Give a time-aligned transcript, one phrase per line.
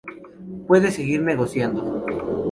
[0.65, 2.03] Puede seguir negociando.